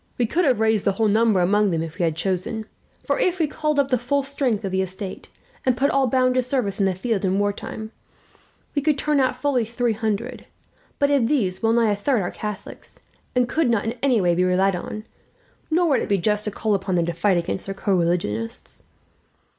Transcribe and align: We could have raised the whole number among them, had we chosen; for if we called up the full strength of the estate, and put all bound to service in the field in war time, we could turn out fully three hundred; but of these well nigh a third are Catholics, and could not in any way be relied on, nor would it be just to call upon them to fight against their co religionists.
We 0.17 0.25
could 0.25 0.45
have 0.45 0.59
raised 0.59 0.83
the 0.83 0.93
whole 0.93 1.07
number 1.07 1.41
among 1.41 1.69
them, 1.69 1.81
had 1.83 1.99
we 1.99 2.11
chosen; 2.13 2.65
for 3.05 3.19
if 3.19 3.37
we 3.37 3.45
called 3.45 3.77
up 3.77 3.89
the 3.89 3.99
full 3.99 4.23
strength 4.23 4.65
of 4.65 4.71
the 4.71 4.81
estate, 4.81 5.29
and 5.63 5.77
put 5.77 5.91
all 5.91 6.07
bound 6.07 6.33
to 6.33 6.41
service 6.41 6.79
in 6.79 6.87
the 6.87 6.95
field 6.95 7.23
in 7.23 7.37
war 7.37 7.53
time, 7.53 7.91
we 8.73 8.81
could 8.81 8.97
turn 8.97 9.19
out 9.19 9.35
fully 9.35 9.63
three 9.63 9.93
hundred; 9.93 10.47
but 10.97 11.11
of 11.11 11.27
these 11.27 11.61
well 11.61 11.73
nigh 11.73 11.91
a 11.91 11.95
third 11.95 12.23
are 12.23 12.31
Catholics, 12.31 12.99
and 13.35 13.47
could 13.47 13.69
not 13.69 13.85
in 13.85 13.93
any 14.01 14.19
way 14.19 14.33
be 14.33 14.43
relied 14.43 14.75
on, 14.75 15.03
nor 15.69 15.89
would 15.89 16.01
it 16.01 16.09
be 16.09 16.17
just 16.17 16.45
to 16.45 16.49
call 16.49 16.73
upon 16.73 16.95
them 16.95 17.05
to 17.05 17.13
fight 17.13 17.37
against 17.37 17.67
their 17.67 17.75
co 17.75 17.93
religionists. 17.93 18.81